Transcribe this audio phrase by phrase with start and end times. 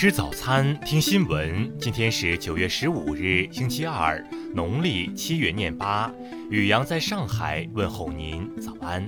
[0.00, 1.78] 吃早餐，听新闻。
[1.78, 4.18] 今天是九月十五日，星期二，
[4.54, 6.10] 农历七月廿八。
[6.48, 9.06] 雨阳在上海问候您，早安。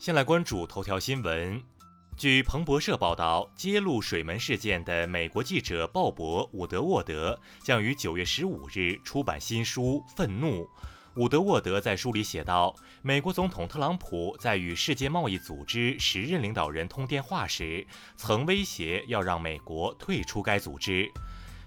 [0.00, 1.62] 先来关注头条新闻。
[2.16, 10.64] 据彭博社报道，揭露水门事件的美国记者鲍勃·伍德沃德将于九月十五日出版新书《愤怒》。
[11.16, 12.72] 伍德沃德在书里写道
[13.02, 17.84] ：“美国总统特朗普在与世界贸易组织时任领导人通电话时，
[18.16, 21.10] 曾威胁要让美国退出该组织。”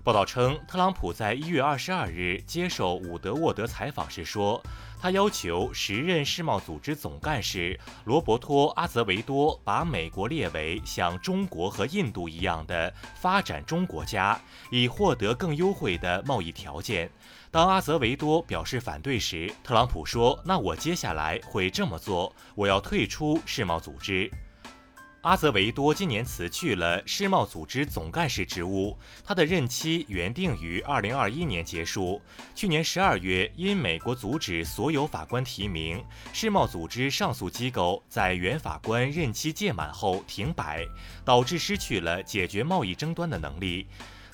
[0.03, 4.61] 报道称，特朗普在一月二十二日接受伍德沃德采访时说，
[4.99, 14.37] 他要求时任世贸组织总干事罗伯托·阿泽维多把美国列为像中国和印度一样的发展中国家，
[14.69, 17.09] 以获得更优惠的贸易条件。
[17.49, 24.29] 当阿泽维多表示反对时，特朗普说：“那我接下来会这么做，我要退出世贸组织。”
[25.23, 32.21] 阿泽维多今年辞去了世贸组织总干事职务，他的任期原定于二零二一年结束。
[32.53, 40.85] 去年十二月，因美国阻止所有法官提名，世贸组织上诉机构在原法官任期届满后停摆，
[41.23, 43.87] 导致失去了解决贸易争端的能力。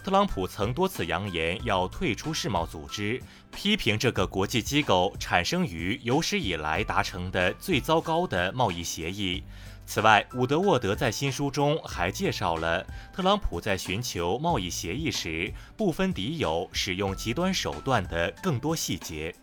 [0.03, 9.43] 特朗普曾多次扬言要退出世贸组织，批评这个国际机构产生于有史以来达成的最糟糕的贸易协议。
[9.89, 19.33] 此外，伍德沃德在新书中还介绍了特朗普在寻求贸易协议时不分敌友、使用极端手段的更多细节。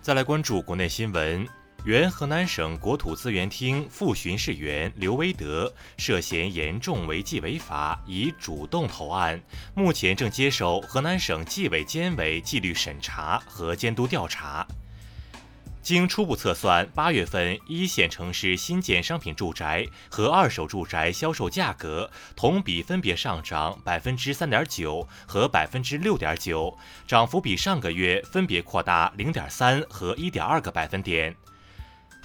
[0.00, 1.46] 再来关注国内新闻，
[1.84, 9.38] 原河南省国土资源厅副巡视员刘威德涉嫌严重违纪违法，已主动投案，
[9.74, 14.66] 目前正接受河南省纪委监委纪律审查和监督调查。
[15.84, 26.74] 经初步测算，八月份一线城市新建商品住宅和二手住宅销售价格同比分别上涨百分之三点九和百分之六点九，
[27.06, 31.36] 涨幅比上个月分别扩大零点三和一点二个百分点。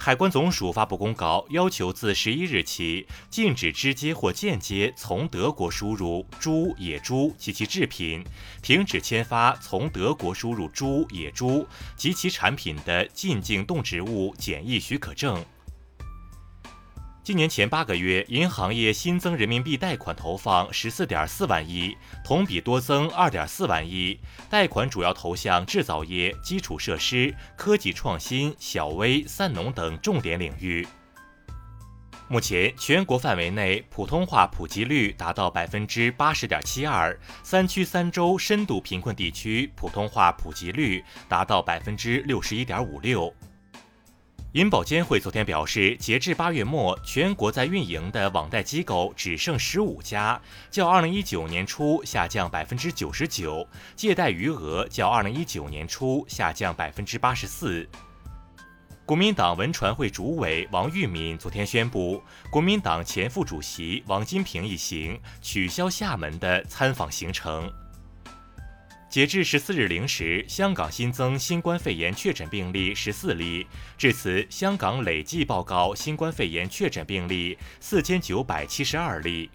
[0.02, 8.24] 海关总署发布公告，要求自十一日起禁止直接或间接从德国输入猪、野猪及其制品，
[8.62, 11.66] 停止签发从德国输入猪、野猪
[11.98, 15.44] 及其产品的进境动植物检疫许可证。
[17.30, 24.18] 今年前八个月，银行业新增人民币贷款投放十四点四万亿，同比多增二点四万亿。
[24.48, 30.84] 贷款主要投向制造业、基础设施、科技创新、小微、三农等重点领域。
[32.26, 43.32] 目前，全国范围内普通话普及率达到百分之八十点七二，三区三州深度贫困地区普通话普及率达到百分之六十一点五六。
[44.54, 50.40] 银保监会昨天表示，截至八月末，全国在运营的网贷机构只剩十五家，
[50.72, 57.88] 较二零一九年初下降百分之九十九，借贷余额较二零一九年初下降百分之八十四。
[59.06, 67.72] 国民党文传会主委王玉敏昨天宣布，国民党前副主席王金平一行取消厦门的参访行程。
[69.10, 73.66] 截至十四日零时，香港新增新冠肺炎确诊病例十四例，
[73.98, 79.50] 至此香港累计报告新冠肺炎确诊病例四千九百七十二例。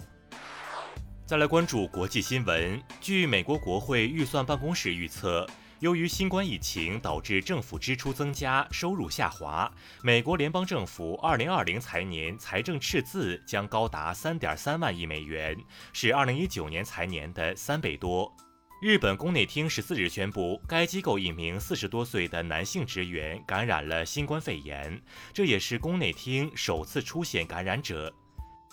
[1.26, 5.48] 再来关注国际新闻，据美国国会预算办公室预测，
[5.80, 9.72] 由于新冠疫情导致政府支出增加、收入下滑，
[10.04, 15.58] 美国联邦政府二零二零财年财政赤字将高达三点三万亿美元，
[15.94, 18.36] 是二零一九年财年的三倍多。
[18.85, 25.01] 日本宫内厅十四日宣布，该机构一名四十多岁的男性职员感染了新冠肺炎，
[25.34, 28.13] 这也是宫内厅首次出现感染者。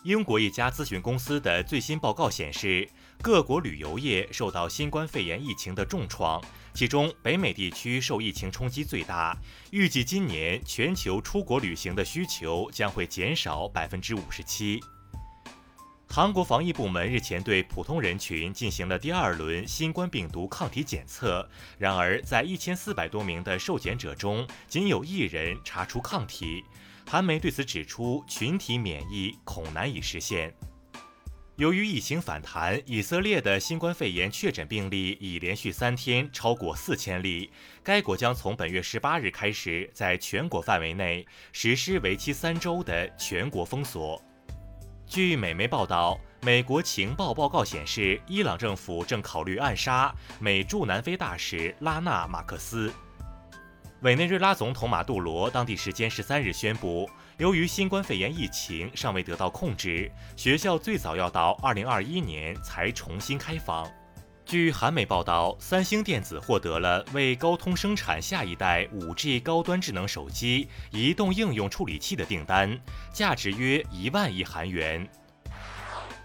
[0.04, 2.86] 英国一家咨询公司的最新报告显示，
[3.22, 9.34] 各国旅游业受到新冠肺炎疫情的重创，其中北美地区受疫情冲击最大。
[9.70, 14.78] 预计今年全球出国旅行的需求将会减少百分之五十七。
[16.14, 21.48] 韩国防疫部门日前对普通人群进行了第二轮新冠病毒抗体检测，
[21.78, 26.62] 然而在一千四百多名的受检者中，仅有一人查出抗体。
[27.08, 30.54] 韩媒对此指出，群体免疫恐难以实现。
[31.56, 37.50] 由于疫情反弹，以色列的新冠肺炎确诊病例已连续三天超过四千例。
[37.82, 44.22] 该国将从本月十八日开始，在全国范围内实施为期三周的全国封锁。
[45.12, 52.90] 据美媒报道，美国情报报告显示，伊朗政府正考虑暗杀美驻南非大使拉纳·马克思。
[54.00, 57.06] 委内瑞拉总统马杜罗当地时间十三日宣布，
[57.36, 63.86] 由于新冠肺炎疫情尚未得到控制，学校最早要到二零二一年才重新开放。
[64.52, 72.78] 据韩媒报道，三星电子获得了为高通生产下一代五 G 高端智能手机移动应用处理器的订单，
[73.14, 75.08] 价值约一万亿韩元。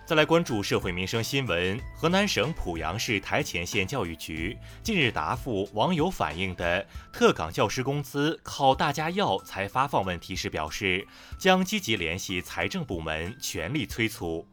[0.06, 1.79] 再来关注社会民生新闻。
[1.95, 11.07] 河南省濮阳市台前县教育局近日答复网友反映的特岗教师工资靠大家要才发放问题时表示，
[11.39, 14.45] 将积极联系财政部门，全力催促。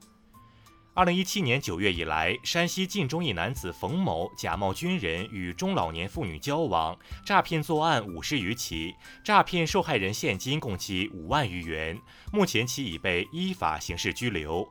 [0.97, 6.97] 二零一七年九月以来，山西晋中一男子冯某假冒军人与中老年妇女交往，
[7.27, 8.95] 诈骗作案五十余起，
[9.25, 12.01] 诈骗受害人现金共计五万余元。
[12.33, 14.65] 目前其已被依法刑事拘留。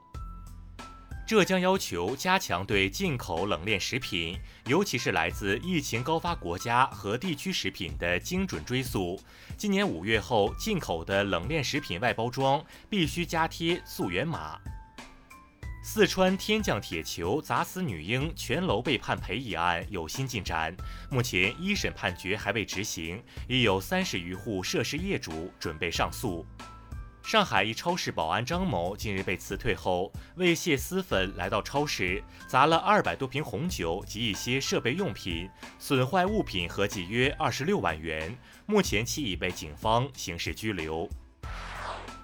[1.27, 9.19] 浙江要求加强对进口冷链食品，尤其是来自疫情高发国家和地区食品的精准追溯。
[9.57, 14.57] 今年五月后进口的冷链食品外包装必须加贴溯源码。
[15.85, 20.73] 四川天降铁球砸死女婴全楼被判赔一案有新进展，
[21.11, 26.45] 目前一审判决还未执行，已有三十余户涉事业主准备上诉。
[27.21, 38.33] 上海一超市保安张某近日被辞退后，为泄私愤，来到超市砸了二百多瓶红酒及一些设备用品，损坏物品合计约二十六万元。
[38.65, 41.09] 目前其已被警方刑事拘留。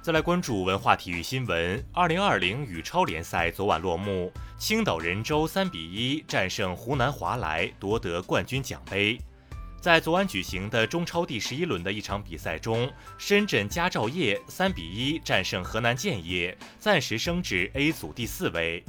[0.02, 9.20] 再来关注文化体育新闻：二零二零羽超联赛昨晚落幕，青岛人州三比一战胜湖南华莱，夺得冠军奖杯。
[9.82, 18.82] 在昨晚举行的中超第十一轮的一场比赛中，深圳佳兆业三比一战胜河南建业，暂时升至 A 组第四位。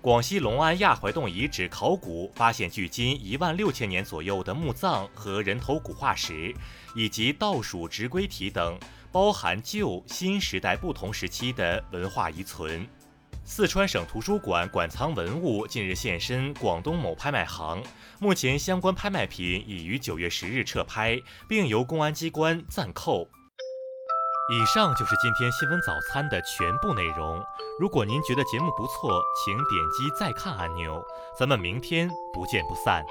[0.00, 6.52] 广西隆安亚怀洞遗址考古发现距今一万六千年左右的墓葬和人头骨化石，
[6.96, 8.78] 以及倒数植龟体等，
[9.10, 12.86] 包含旧新时代不同时期的文化遗存。
[13.44, 17.82] 四川省图书馆馆藏文物近日现身广东某拍卖行，
[18.20, 21.18] 目前相关拍卖品已于九月十日撤拍，
[21.48, 23.26] 并由公安机关暂扣。
[24.50, 27.42] 以上就是今天新闻早餐的全部内容。
[27.78, 31.02] 如果您觉得节目不错，请点击再看按钮。
[31.38, 33.04] 咱们明天不见不散。